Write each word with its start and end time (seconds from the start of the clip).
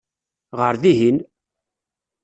Ɣer 0.59 0.73
dihin! 0.81 1.17